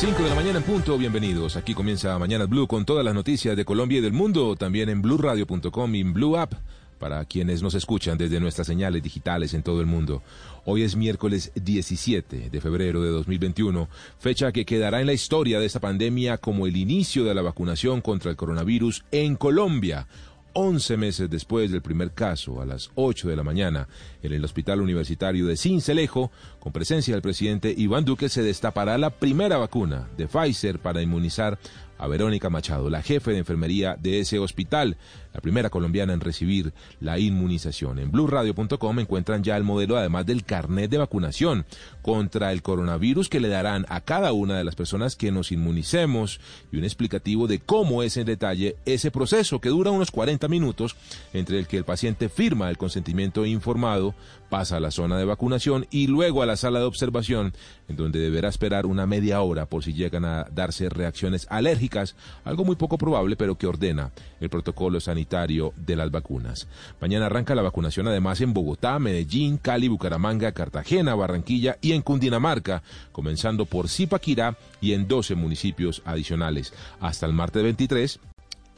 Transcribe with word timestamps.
5 0.00 0.22
de 0.22 0.30
la 0.30 0.34
mañana 0.34 0.60
en 0.60 0.64
punto, 0.64 0.96
bienvenidos. 0.96 1.56
Aquí 1.56 1.74
comienza 1.74 2.18
Mañana 2.18 2.46
Blue 2.46 2.66
con 2.66 2.86
todas 2.86 3.04
las 3.04 3.12
noticias 3.12 3.54
de 3.54 3.66
Colombia 3.66 3.98
y 3.98 4.00
del 4.00 4.14
mundo, 4.14 4.56
también 4.56 4.88
en 4.88 5.02
blueradio.com 5.02 5.94
y 5.94 6.00
en 6.00 6.14
Blue 6.14 6.38
App 6.38 6.54
para 6.98 7.22
quienes 7.26 7.62
nos 7.62 7.74
escuchan 7.74 8.16
desde 8.16 8.40
nuestras 8.40 8.66
señales 8.66 9.02
digitales 9.02 9.52
en 9.52 9.62
todo 9.62 9.82
el 9.82 9.86
mundo. 9.86 10.22
Hoy 10.64 10.84
es 10.84 10.96
miércoles 10.96 11.52
17 11.54 12.48
de 12.48 12.60
febrero 12.62 13.02
de 13.02 13.10
2021, 13.10 13.90
fecha 14.18 14.52
que 14.52 14.64
quedará 14.64 15.00
en 15.00 15.06
la 15.06 15.12
historia 15.12 15.60
de 15.60 15.66
esta 15.66 15.80
pandemia 15.80 16.38
como 16.38 16.66
el 16.66 16.78
inicio 16.78 17.24
de 17.24 17.34
la 17.34 17.42
vacunación 17.42 18.00
contra 18.00 18.30
el 18.30 18.38
coronavirus 18.38 19.04
en 19.10 19.36
Colombia. 19.36 20.06
11 20.52 20.96
meses 20.96 21.30
después 21.30 21.70
del 21.70 21.82
primer 21.82 22.12
caso, 22.12 22.60
a 22.60 22.66
las 22.66 22.90
8 22.94 23.28
de 23.28 23.36
la 23.36 23.42
mañana, 23.42 23.88
en 24.22 24.32
el 24.32 24.44
Hospital 24.44 24.80
Universitario 24.80 25.46
de 25.46 25.56
Cincelejo, 25.56 26.30
con 26.58 26.72
presencia 26.72 27.14
del 27.14 27.22
presidente 27.22 27.74
Iván 27.76 28.04
Duque, 28.04 28.28
se 28.28 28.42
destapará 28.42 28.98
la 28.98 29.10
primera 29.10 29.58
vacuna 29.58 30.08
de 30.16 30.26
Pfizer 30.26 30.78
para 30.78 31.02
inmunizar 31.02 31.58
a 31.98 32.06
Verónica 32.06 32.48
Machado, 32.48 32.88
la 32.88 33.02
jefe 33.02 33.32
de 33.32 33.38
enfermería 33.38 33.96
de 34.00 34.20
ese 34.20 34.38
hospital, 34.38 34.96
la 35.32 35.40
primera 35.40 35.70
colombiana 35.70 36.12
en 36.12 36.20
recibir 36.20 36.72
la 37.00 37.18
inmunización. 37.18 37.98
En 37.98 38.10
blueradio.com 38.10 38.98
encuentran 38.98 39.42
ya 39.42 39.56
el 39.56 39.64
modelo, 39.64 39.96
además 39.96 40.26
del 40.26 40.44
carnet 40.44 40.90
de 40.90 40.98
vacunación 40.98 41.66
contra 42.02 42.52
el 42.52 42.62
coronavirus 42.62 43.28
que 43.28 43.40
le 43.40 43.48
darán 43.48 43.86
a 43.88 44.00
cada 44.00 44.32
una 44.32 44.58
de 44.58 44.64
las 44.64 44.74
personas 44.74 45.16
que 45.16 45.32
nos 45.32 45.52
inmunicemos 45.52 46.40
y 46.72 46.78
un 46.78 46.84
explicativo 46.84 47.46
de 47.46 47.60
cómo 47.60 48.02
es 48.02 48.16
en 48.16 48.26
detalle 48.26 48.76
ese 48.84 49.10
proceso 49.10 49.60
que 49.60 49.68
dura 49.68 49.90
unos 49.90 50.10
40 50.10 50.48
minutos 50.48 50.96
entre 51.32 51.58
el 51.58 51.66
que 51.66 51.76
el 51.76 51.84
paciente 51.84 52.28
firma 52.28 52.70
el 52.70 52.78
consentimiento 52.78 53.46
informado, 53.46 54.14
pasa 54.48 54.78
a 54.78 54.80
la 54.80 54.90
zona 54.90 55.16
de 55.16 55.24
vacunación 55.24 55.86
y 55.90 56.08
luego 56.08 56.42
a 56.42 56.46
la 56.46 56.56
sala 56.56 56.80
de 56.80 56.84
observación, 56.84 57.54
en 57.88 57.96
donde 57.96 58.18
deberá 58.18 58.48
esperar 58.48 58.84
una 58.84 59.06
media 59.06 59.40
hora 59.42 59.66
por 59.66 59.84
si 59.84 59.92
llegan 59.92 60.24
a 60.24 60.44
darse 60.52 60.88
reacciones 60.88 61.46
alérgicas 61.50 62.16
algo 62.44 62.64
muy 62.64 62.74
poco 62.74 62.98
probable, 62.98 63.36
pero 63.36 63.56
que 63.56 63.68
ordena 63.68 64.10
el 64.40 64.50
protocolo 64.50 64.98
sanitario 64.98 65.19
de 65.24 65.96
las 65.96 66.10
vacunas. 66.10 66.68
Mañana 67.00 67.26
arranca 67.26 67.54
la 67.54 67.62
vacunación 67.62 68.08
además 68.08 68.40
en 68.40 68.52
Bogotá, 68.52 68.98
Medellín, 68.98 69.58
Cali, 69.58 69.88
Bucaramanga, 69.88 70.52
Cartagena, 70.52 71.14
Barranquilla 71.14 71.76
y 71.80 71.92
en 71.92 72.02
Cundinamarca, 72.02 72.82
comenzando 73.12 73.66
por 73.66 73.88
Zipaquirá 73.88 74.56
y 74.80 74.92
en 74.92 75.08
12 75.08 75.34
municipios 75.34 76.02
adicionales. 76.04 76.72
Hasta 77.00 77.26
el 77.26 77.32
martes 77.32 77.62
23 77.62 78.20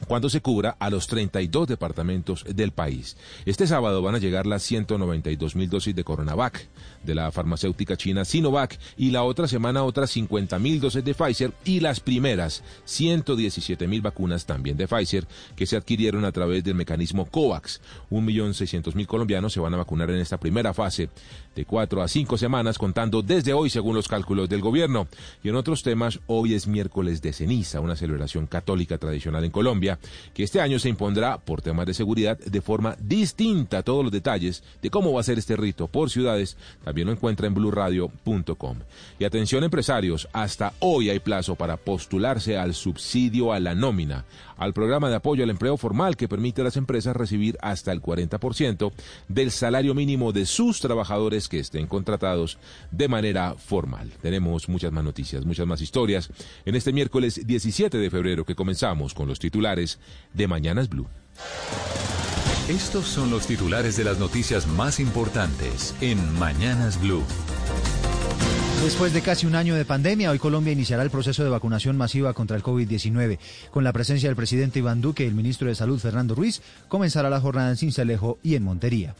cuando 0.07 0.29
se 0.29 0.41
cubra 0.41 0.75
a 0.79 0.89
los 0.89 1.07
32 1.07 1.67
departamentos 1.67 2.45
del 2.47 2.71
país. 2.71 3.17
Este 3.45 3.67
sábado 3.67 4.01
van 4.01 4.15
a 4.15 4.19
llegar 4.19 4.45
las 4.45 4.63
192 4.63 5.55
mil 5.55 5.69
dosis 5.69 5.95
de 5.95 6.03
Coronavac 6.03 6.67
de 7.03 7.15
la 7.15 7.31
farmacéutica 7.31 7.97
china 7.97 8.25
Sinovac 8.25 8.79
y 8.97 9.11
la 9.11 9.23
otra 9.23 9.47
semana 9.47 9.83
otras 9.83 10.11
50 10.11 10.59
mil 10.59 10.79
dosis 10.79 11.03
de 11.03 11.13
Pfizer 11.13 11.51
y 11.65 11.79
las 11.79 11.99
primeras 11.99 12.63
117 12.85 13.87
mil 13.87 14.01
vacunas 14.01 14.45
también 14.45 14.77
de 14.77 14.87
Pfizer 14.87 15.27
que 15.55 15.65
se 15.65 15.75
adquirieron 15.75 16.25
a 16.25 16.31
través 16.31 16.63
del 16.63 16.75
mecanismo 16.75 17.25
COVAX. 17.25 17.81
1.600.000 18.11 19.05
colombianos 19.05 19.53
se 19.53 19.59
van 19.59 19.73
a 19.73 19.77
vacunar 19.77 20.09
en 20.09 20.19
esta 20.19 20.39
primera 20.39 20.73
fase 20.73 21.09
de 21.55 21.65
cuatro 21.65 22.01
a 22.01 22.07
cinco 22.07 22.37
semanas 22.37 22.77
contando 22.77 23.21
desde 23.21 23.53
hoy 23.53 23.69
según 23.69 23.95
los 23.95 24.07
cálculos 24.07 24.49
del 24.49 24.61
gobierno. 24.61 25.07
Y 25.43 25.49
en 25.49 25.55
otros 25.55 25.83
temas, 25.83 26.19
hoy 26.27 26.55
es 26.55 26.67
miércoles 26.67 27.21
de 27.21 27.33
ceniza, 27.33 27.79
una 27.79 27.95
celebración 27.95 28.47
católica 28.47 28.97
tradicional 28.97 29.43
en 29.43 29.51
Colombia 29.51 29.92
que 30.33 30.43
este 30.43 30.61
año 30.61 30.79
se 30.79 30.89
impondrá 30.89 31.37
por 31.37 31.61
temas 31.61 31.85
de 31.85 31.93
seguridad 31.93 32.37
de 32.37 32.61
forma 32.61 32.95
distinta. 32.99 33.83
Todos 33.83 34.03
los 34.03 34.11
detalles 34.11 34.63
de 34.81 34.89
cómo 34.89 35.13
va 35.13 35.21
a 35.21 35.23
ser 35.23 35.37
este 35.37 35.55
rito 35.55 35.87
por 35.87 36.09
ciudades 36.09 36.57
también 36.83 37.07
lo 37.07 37.13
encuentra 37.13 37.47
en 37.47 37.53
blurradio.com. 37.53 38.77
Y 39.19 39.25
atención 39.25 39.63
empresarios, 39.63 40.27
hasta 40.33 40.73
hoy 40.79 41.09
hay 41.09 41.19
plazo 41.19 41.55
para 41.55 41.77
postularse 41.77 42.57
al 42.57 42.73
subsidio 42.73 43.53
a 43.53 43.59
la 43.59 43.75
nómina, 43.75 44.25
al 44.57 44.73
programa 44.73 45.09
de 45.09 45.15
apoyo 45.15 45.43
al 45.43 45.49
empleo 45.49 45.77
formal 45.77 46.15
que 46.15 46.27
permite 46.27 46.61
a 46.61 46.65
las 46.65 46.77
empresas 46.77 47.15
recibir 47.15 47.57
hasta 47.61 47.91
el 47.91 48.01
40% 48.01 48.91
del 49.27 49.51
salario 49.51 49.93
mínimo 49.93 50.31
de 50.31 50.45
sus 50.45 50.79
trabajadores 50.79 51.49
que 51.49 51.59
estén 51.59 51.87
contratados 51.87 52.57
de 52.91 53.07
manera 53.07 53.55
formal. 53.55 54.11
Tenemos 54.21 54.69
muchas 54.69 54.91
más 54.91 55.03
noticias, 55.03 55.45
muchas 55.45 55.67
más 55.67 55.81
historias 55.81 56.29
en 56.65 56.75
este 56.75 56.93
miércoles 56.93 57.45
17 57.45 57.97
de 57.97 58.09
febrero 58.09 58.45
que 58.45 58.55
comenzamos 58.55 59.13
con 59.13 59.27
los 59.27 59.39
titulares 59.39 59.82
de 60.33 60.47
Mañanas 60.47 60.89
Blue. 60.89 61.07
Estos 62.69 63.05
son 63.05 63.29
los 63.29 63.45
titulares 63.45 63.97
de 63.97 64.05
las 64.05 64.19
noticias 64.19 64.67
más 64.67 64.99
importantes 64.99 65.93
en 65.99 66.17
Mañanas 66.39 66.99
Blue. 67.01 67.23
Después 68.83 69.13
de 69.13 69.21
casi 69.21 69.45
un 69.45 69.55
año 69.55 69.75
de 69.75 69.85
pandemia, 69.85 70.29
hoy 70.29 70.39
Colombia 70.39 70.73
iniciará 70.73 71.03
el 71.03 71.09
proceso 71.09 71.43
de 71.43 71.49
vacunación 71.49 71.95
masiva 71.95 72.33
contra 72.33 72.57
el 72.57 72.63
COVID-19. 72.63 73.39
Con 73.71 73.83
la 73.85 73.93
presencia 73.93 74.27
del 74.27 74.35
presidente 74.35 74.79
Iván 74.79 74.99
Duque 74.99 75.23
y 75.23 75.27
el 75.27 75.35
ministro 75.35 75.69
de 75.69 75.75
Salud 75.75 75.99
Fernando 75.99 76.35
Ruiz, 76.35 76.61
comenzará 76.89 77.29
la 77.29 77.39
jornada 77.39 77.69
en 77.69 77.77
Cincelejo 77.77 78.39
y 78.43 78.55
en 78.55 78.63
Montería. 78.63 79.15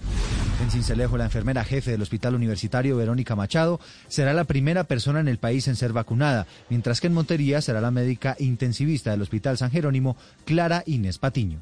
En 0.62 0.72
Cincelejo, 0.72 1.18
la 1.18 1.26
enfermera 1.26 1.64
jefe 1.64 1.92
del 1.92 2.02
Hospital 2.02 2.36
Universitario, 2.36 2.96
Verónica 2.96 3.36
Machado, 3.36 3.80
será 4.08 4.34
la 4.34 4.46
primera 4.46 4.86
persona 4.86 5.20
en 5.20 5.28
el 5.28 5.38
país 5.38 5.68
en 5.68 5.76
ser 5.76 5.94
vacunada, 5.94 6.48
mientras 6.70 7.02
que 7.02 7.08
en 7.08 7.14
Montería 7.14 7.62
será 7.62 7.82
la 7.82 7.92
médica 7.92 8.36
intensivista 8.40 9.12
del 9.12 9.22
Hospital 9.22 9.58
San 9.58 9.72
Jerónimo, 9.72 10.16
Clara 10.46 10.84
Inés 10.86 11.18
Patiño. 11.18 11.60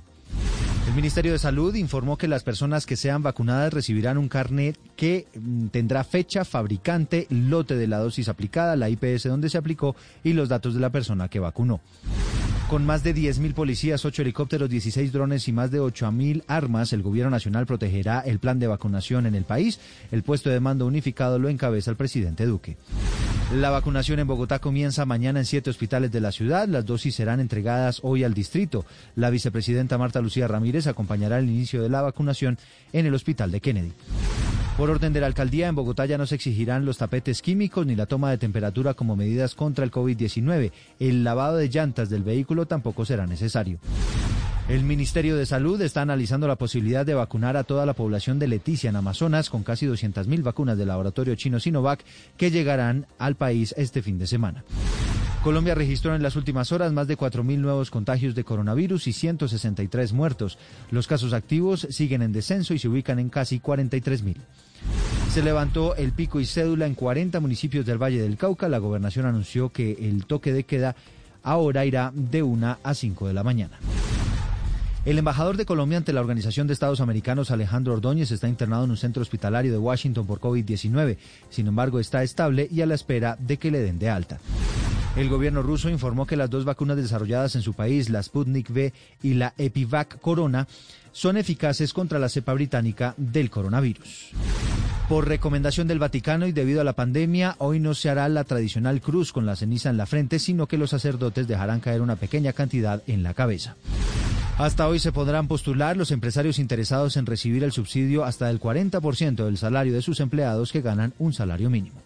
El 0.87 0.95
Ministerio 0.95 1.31
de 1.31 1.39
Salud 1.39 1.73
informó 1.75 2.17
que 2.17 2.27
las 2.27 2.43
personas 2.43 2.85
que 2.85 2.97
sean 2.97 3.23
vacunadas 3.23 3.73
recibirán 3.73 4.17
un 4.17 4.27
carnet 4.27 4.77
que 4.95 5.27
mm, 5.33 5.67
tendrá 5.67 6.03
fecha, 6.03 6.43
fabricante, 6.43 7.27
lote 7.29 7.75
de 7.75 7.87
la 7.87 7.99
dosis 7.99 8.27
aplicada, 8.27 8.75
la 8.75 8.89
IPS 8.89 9.23
donde 9.23 9.49
se 9.49 9.57
aplicó 9.57 9.95
y 10.23 10.33
los 10.33 10.49
datos 10.49 10.73
de 10.73 10.79
la 10.79 10.89
persona 10.89 11.29
que 11.29 11.39
vacunó. 11.39 11.81
Con 12.71 12.85
más 12.85 13.03
de 13.03 13.13
10.000 13.13 13.53
policías, 13.53 14.05
8 14.05 14.21
helicópteros, 14.21 14.69
16 14.69 15.11
drones 15.11 15.45
y 15.49 15.51
más 15.51 15.71
de 15.71 15.81
8.000 15.81 16.45
armas, 16.47 16.93
el 16.93 17.01
Gobierno 17.01 17.29
Nacional 17.29 17.65
protegerá 17.65 18.21
el 18.21 18.39
plan 18.39 18.59
de 18.59 18.67
vacunación 18.67 19.25
en 19.25 19.35
el 19.35 19.43
país. 19.43 19.81
El 20.09 20.23
puesto 20.23 20.49
de 20.49 20.61
mando 20.61 20.85
unificado 20.85 21.37
lo 21.37 21.49
encabeza 21.49 21.91
el 21.91 21.97
presidente 21.97 22.45
Duque. 22.45 22.77
La 23.53 23.71
vacunación 23.71 24.19
en 24.19 24.27
Bogotá 24.27 24.59
comienza 24.59 25.05
mañana 25.05 25.39
en 25.39 25.45
siete 25.45 25.69
hospitales 25.69 26.13
de 26.13 26.21
la 26.21 26.31
ciudad. 26.31 26.65
Las 26.69 26.85
dosis 26.85 27.13
serán 27.13 27.41
entregadas 27.41 27.99
hoy 28.03 28.23
al 28.23 28.33
distrito. 28.33 28.85
La 29.17 29.29
vicepresidenta 29.29 29.97
Marta 29.97 30.21
Lucía 30.21 30.47
Ramírez 30.47 30.87
acompañará 30.87 31.39
el 31.39 31.49
inicio 31.49 31.83
de 31.83 31.89
la 31.89 32.01
vacunación 32.01 32.57
en 32.93 33.05
el 33.05 33.13
hospital 33.13 33.51
de 33.51 33.59
Kennedy. 33.59 33.91
Por 34.77 34.89
orden 34.89 35.13
de 35.13 35.19
la 35.21 35.27
alcaldía, 35.27 35.67
en 35.67 35.75
Bogotá 35.75 36.05
ya 36.05 36.17
no 36.17 36.25
se 36.25 36.35
exigirán 36.35 36.85
los 36.85 36.97
tapetes 36.97 37.41
químicos 37.41 37.85
ni 37.85 37.95
la 37.95 38.05
toma 38.05 38.31
de 38.31 38.37
temperatura 38.37 38.93
como 38.93 39.15
medidas 39.15 39.53
contra 39.53 39.83
el 39.83 39.91
COVID-19. 39.91 40.71
El 40.99 41.23
lavado 41.23 41.57
de 41.57 41.69
llantas 41.69 42.09
del 42.09 42.23
vehículo 42.23 42.65
tampoco 42.65 43.05
será 43.05 43.27
necesario. 43.27 43.79
El 44.69 44.83
Ministerio 44.83 45.35
de 45.35 45.45
Salud 45.45 45.81
está 45.81 46.01
analizando 46.01 46.47
la 46.47 46.55
posibilidad 46.55 47.05
de 47.05 47.13
vacunar 47.13 47.57
a 47.57 47.65
toda 47.65 47.85
la 47.85 47.93
población 47.93 48.39
de 48.39 48.47
Leticia 48.47 48.89
en 48.89 48.95
Amazonas 48.95 49.49
con 49.49 49.63
casi 49.63 49.85
200.000 49.85 50.43
vacunas 50.43 50.77
del 50.77 50.87
laboratorio 50.87 51.35
chino 51.35 51.59
Sinovac 51.59 52.05
que 52.37 52.51
llegarán 52.51 53.05
al 53.19 53.35
país 53.35 53.75
este 53.77 54.01
fin 54.01 54.17
de 54.17 54.27
semana. 54.27 54.63
Colombia 55.43 55.73
registró 55.73 56.13
en 56.13 56.21
las 56.21 56.35
últimas 56.35 56.71
horas 56.71 56.93
más 56.93 57.07
de 57.07 57.17
4.000 57.17 57.57
nuevos 57.57 57.89
contagios 57.89 58.35
de 58.35 58.43
coronavirus 58.43 59.07
y 59.07 59.13
163 59.13 60.13
muertos. 60.13 60.59
Los 60.91 61.07
casos 61.07 61.33
activos 61.33 61.87
siguen 61.89 62.21
en 62.21 62.31
descenso 62.31 62.75
y 62.75 62.79
se 62.79 62.87
ubican 62.87 63.17
en 63.17 63.29
casi 63.29 63.59
43.000. 63.59 64.35
Se 65.31 65.41
levantó 65.41 65.95
el 65.95 66.11
pico 66.11 66.39
y 66.39 66.45
cédula 66.45 66.85
en 66.85 66.93
40 66.93 67.39
municipios 67.39 67.87
del 67.87 67.97
Valle 67.97 68.21
del 68.21 68.37
Cauca. 68.37 68.69
La 68.69 68.77
gobernación 68.77 69.25
anunció 69.25 69.69
que 69.69 69.93
el 69.93 70.27
toque 70.27 70.53
de 70.53 70.63
queda 70.63 70.95
ahora 71.41 71.85
irá 71.85 72.11
de 72.13 72.43
1 72.43 72.77
a 72.83 72.93
5 72.93 73.27
de 73.27 73.33
la 73.33 73.43
mañana. 73.43 73.79
El 75.05 75.17
embajador 75.17 75.57
de 75.57 75.65
Colombia 75.65 75.97
ante 75.97 76.13
la 76.13 76.21
Organización 76.21 76.67
de 76.67 76.73
Estados 76.73 77.01
Americanos, 77.01 77.49
Alejandro 77.49 77.93
Ordóñez, 77.93 78.29
está 78.29 78.47
internado 78.47 78.83
en 78.83 78.91
un 78.91 78.97
centro 78.97 79.23
hospitalario 79.23 79.71
de 79.71 79.79
Washington 79.79 80.27
por 80.27 80.39
COVID-19. 80.39 81.17
Sin 81.49 81.65
embargo, 81.65 81.99
está 81.99 82.21
estable 82.21 82.67
y 82.71 82.81
a 82.81 82.85
la 82.85 82.93
espera 82.93 83.35
de 83.39 83.57
que 83.57 83.71
le 83.71 83.79
den 83.79 83.97
de 83.97 84.09
alta. 84.11 84.39
El 85.15 85.27
gobierno 85.27 85.61
ruso 85.61 85.89
informó 85.89 86.25
que 86.25 86.37
las 86.37 86.49
dos 86.49 86.63
vacunas 86.63 86.95
desarrolladas 86.95 87.55
en 87.55 87.61
su 87.61 87.73
país, 87.73 88.09
la 88.09 88.23
Sputnik 88.23 88.69
V 88.69 88.93
y 89.21 89.33
la 89.33 89.53
Epivac 89.57 90.19
Corona, 90.21 90.67
son 91.11 91.35
eficaces 91.35 91.91
contra 91.91 92.17
la 92.17 92.29
cepa 92.29 92.53
británica 92.53 93.13
del 93.17 93.49
coronavirus. 93.49 94.31
Por 95.09 95.27
recomendación 95.27 95.89
del 95.89 95.99
Vaticano 95.99 96.47
y 96.47 96.53
debido 96.53 96.79
a 96.79 96.85
la 96.85 96.93
pandemia, 96.93 97.55
hoy 97.57 97.81
no 97.81 97.93
se 97.93 98.09
hará 98.09 98.29
la 98.29 98.45
tradicional 98.45 99.01
cruz 99.01 99.33
con 99.33 99.45
la 99.45 99.57
ceniza 99.57 99.89
en 99.89 99.97
la 99.97 100.05
frente, 100.05 100.39
sino 100.39 100.67
que 100.67 100.77
los 100.77 100.91
sacerdotes 100.91 101.49
dejarán 101.49 101.81
caer 101.81 102.01
una 102.01 102.15
pequeña 102.15 102.53
cantidad 102.53 103.03
en 103.07 103.21
la 103.21 103.33
cabeza. 103.33 103.75
Hasta 104.57 104.87
hoy 104.87 104.99
se 104.99 105.11
podrán 105.11 105.49
postular 105.49 105.97
los 105.97 106.11
empresarios 106.11 106.59
interesados 106.59 107.17
en 107.17 107.25
recibir 107.25 107.65
el 107.65 107.73
subsidio 107.73 108.23
hasta 108.23 108.49
el 108.49 108.61
40% 108.61 109.43
del 109.43 109.57
salario 109.57 109.91
de 109.91 110.01
sus 110.01 110.21
empleados 110.21 110.71
que 110.71 110.81
ganan 110.81 111.13
un 111.19 111.33
salario 111.33 111.69
mínimo. 111.69 112.00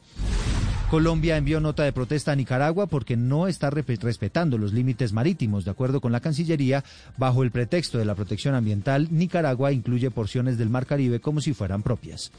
Colombia 0.95 1.35
envió 1.35 1.59
nota 1.59 1.83
de 1.83 1.91
protesta 1.91 2.31
a 2.31 2.37
Nicaragua 2.37 2.87
porque 2.87 3.17
no 3.17 3.49
está 3.49 3.69
respetando 3.69 4.57
los 4.57 4.71
límites 4.71 5.11
marítimos. 5.11 5.65
De 5.65 5.71
acuerdo 5.71 5.99
con 5.99 6.13
la 6.13 6.21
Cancillería, 6.21 6.85
bajo 7.17 7.43
el 7.43 7.51
pretexto 7.51 7.97
de 7.97 8.05
la 8.05 8.15
protección 8.15 8.55
ambiental, 8.55 9.09
Nicaragua 9.11 9.73
incluye 9.73 10.09
porciones 10.09 10.57
del 10.57 10.69
Mar 10.69 10.85
Caribe 10.85 11.19
como 11.19 11.41
si 11.41 11.53
fueran 11.53 11.83
propias. 11.83 12.31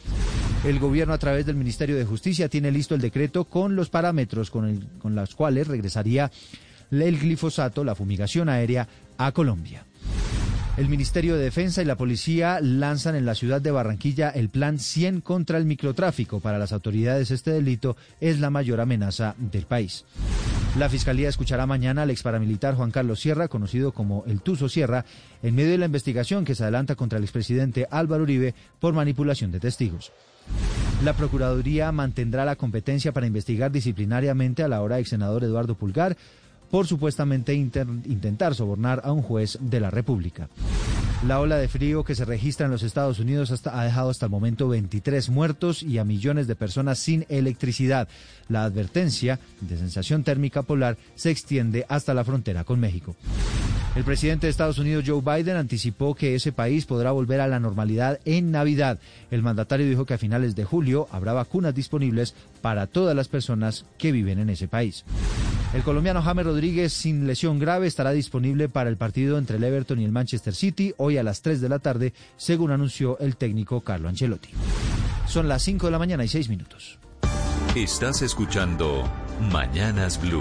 El 0.64 0.78
gobierno 0.78 1.12
a 1.12 1.18
través 1.18 1.44
del 1.44 1.56
Ministerio 1.56 1.96
de 1.96 2.06
Justicia 2.06 2.48
tiene 2.48 2.70
listo 2.70 2.94
el 2.94 3.02
decreto 3.02 3.44
con 3.44 3.76
los 3.76 3.90
parámetros 3.90 4.50
con, 4.50 4.88
los 5.04 5.34
cuales 5.34 5.66
regresaría 5.68 6.32
el 6.90 7.18
glifosato, 7.18 7.84
la 7.84 7.94
fumigación 7.94 8.48
aérea, 8.48 8.88
a 9.18 9.32
Colombia. 9.32 9.84
El 10.76 10.90
Ministerio 10.90 11.36
de 11.36 11.44
Defensa 11.44 11.80
y 11.80 11.86
la 11.86 11.96
policía 11.96 12.60
lanzan 12.60 13.14
en 13.14 13.24
la 13.24 13.34
ciudad 13.34 13.62
de 13.62 13.70
Barranquilla 13.70 14.28
el 14.28 14.50
plan 14.50 14.78
100 14.78 15.22
contra 15.22 15.56
el 15.56 15.64
microtráfico. 15.64 16.40
Para 16.40 16.58
las 16.58 16.74
autoridades 16.74 17.30
este 17.30 17.50
delito 17.50 17.96
es 18.20 18.40
la 18.40 18.50
mayor 18.50 18.82
amenaza 18.82 19.34
del 19.38 19.64
país. 19.64 20.04
La 20.78 20.90
Fiscalía 20.90 21.30
escuchará 21.30 21.64
mañana 21.64 22.02
al 22.02 22.10
ex 22.10 22.22
paramilitar 22.22 22.74
Juan 22.74 22.90
Carlos 22.90 23.20
Sierra, 23.20 23.48
conocido 23.48 23.92
como 23.92 24.24
el 24.26 24.42
Tuso 24.42 24.68
Sierra, 24.68 25.06
en 25.42 25.54
medio 25.54 25.70
de 25.70 25.78
la 25.78 25.86
investigación 25.86 26.44
que 26.44 26.54
se 26.54 26.64
adelanta 26.64 26.94
contra 26.94 27.16
el 27.16 27.24
expresidente 27.24 27.88
Álvaro 27.90 28.24
Uribe 28.24 28.54
por 28.78 28.92
manipulación 28.92 29.50
de 29.52 29.60
testigos. 29.60 30.12
La 31.02 31.14
Procuraduría 31.14 31.90
mantendrá 31.90 32.44
la 32.44 32.56
competencia 32.56 33.12
para 33.12 33.26
investigar 33.26 33.72
disciplinariamente 33.72 34.62
a 34.62 34.68
la 34.68 34.82
hora 34.82 34.98
ex 34.98 35.08
senador 35.08 35.42
Eduardo 35.42 35.74
Pulgar 35.74 36.18
por 36.70 36.86
supuestamente 36.86 37.54
intentar 37.54 38.54
sobornar 38.54 39.00
a 39.04 39.12
un 39.12 39.22
juez 39.22 39.58
de 39.60 39.80
la 39.80 39.90
República. 39.90 40.48
La 41.26 41.40
ola 41.40 41.56
de 41.56 41.66
frío 41.66 42.04
que 42.04 42.14
se 42.14 42.26
registra 42.26 42.66
en 42.66 42.72
los 42.72 42.82
Estados 42.82 43.18
Unidos 43.18 43.50
ha 43.66 43.84
dejado 43.84 44.10
hasta 44.10 44.26
el 44.26 44.30
momento 44.30 44.68
23 44.68 45.30
muertos 45.30 45.82
y 45.82 45.98
a 45.98 46.04
millones 46.04 46.46
de 46.46 46.56
personas 46.56 46.98
sin 46.98 47.24
electricidad. 47.30 48.06
La 48.48 48.64
advertencia 48.64 49.40
de 49.62 49.78
sensación 49.78 50.24
térmica 50.24 50.62
polar 50.62 50.98
se 51.14 51.30
extiende 51.30 51.86
hasta 51.88 52.12
la 52.12 52.22
frontera 52.22 52.64
con 52.64 52.80
México. 52.80 53.16
El 53.96 54.04
presidente 54.04 54.46
de 54.46 54.50
Estados 54.50 54.78
Unidos, 54.78 55.04
Joe 55.06 55.22
Biden, 55.22 55.56
anticipó 55.56 56.14
que 56.14 56.34
ese 56.34 56.52
país 56.52 56.84
podrá 56.84 57.12
volver 57.12 57.40
a 57.40 57.48
la 57.48 57.58
normalidad 57.58 58.20
en 58.26 58.50
Navidad. 58.50 58.98
El 59.30 59.42
mandatario 59.42 59.88
dijo 59.88 60.04
que 60.04 60.12
a 60.12 60.18
finales 60.18 60.54
de 60.54 60.64
julio 60.64 61.08
habrá 61.10 61.32
vacunas 61.32 61.74
disponibles 61.74 62.34
para 62.60 62.86
todas 62.86 63.16
las 63.16 63.28
personas 63.28 63.86
que 63.96 64.12
viven 64.12 64.38
en 64.38 64.50
ese 64.50 64.68
país. 64.68 65.02
El 65.76 65.82
colombiano 65.82 66.22
James 66.22 66.46
Rodríguez, 66.46 66.94
sin 66.94 67.26
lesión 67.26 67.58
grave, 67.58 67.86
estará 67.86 68.12
disponible 68.12 68.70
para 68.70 68.88
el 68.88 68.96
partido 68.96 69.36
entre 69.36 69.58
el 69.58 69.64
Everton 69.64 70.00
y 70.00 70.06
el 70.06 70.10
Manchester 70.10 70.54
City 70.54 70.94
hoy 70.96 71.18
a 71.18 71.22
las 71.22 71.42
3 71.42 71.60
de 71.60 71.68
la 71.68 71.80
tarde, 71.80 72.14
según 72.38 72.70
anunció 72.70 73.18
el 73.18 73.36
técnico 73.36 73.82
Carlo 73.82 74.08
Ancelotti. 74.08 74.48
Son 75.28 75.48
las 75.48 75.62
5 75.64 75.88
de 75.88 75.92
la 75.92 75.98
mañana 75.98 76.24
y 76.24 76.28
6 76.28 76.48
minutos. 76.48 76.98
Estás 77.74 78.22
escuchando 78.22 79.04
Mañanas 79.52 80.18
Blue. 80.18 80.40